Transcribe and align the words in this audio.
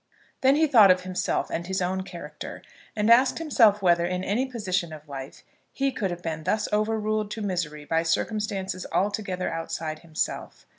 Then 0.41 0.55
he 0.55 0.65
thought 0.65 0.89
of 0.89 1.01
himself 1.01 1.51
and 1.51 1.67
his 1.67 1.79
own 1.79 2.01
character, 2.01 2.63
and 2.95 3.07
asked 3.11 3.37
himself 3.37 3.83
whether, 3.83 4.03
in 4.03 4.23
any 4.23 4.47
position 4.47 4.91
of 4.91 5.07
life, 5.07 5.43
he 5.71 5.91
could 5.91 6.09
have 6.09 6.23
been 6.23 6.43
thus 6.43 6.67
overruled 6.73 7.29
to 7.29 7.41
misery 7.43 7.85
by 7.85 8.01
circumstances 8.01 8.87
altogether 8.91 9.51
outside 9.53 9.99
himself. 9.99 10.65